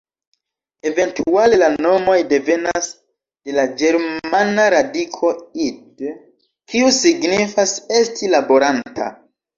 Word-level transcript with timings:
Eventuale 0.91 1.57
la 1.63 1.67
nomoj 1.85 2.15
devenas 2.31 2.87
de 2.93 3.55
la 3.59 3.65
ĝermana 3.81 4.67
radiko 4.77 5.31
"id-", 5.67 6.09
kiu 6.73 6.93
signifas 7.01 7.75
"esti 8.01 8.33
laboranta". 8.39 9.17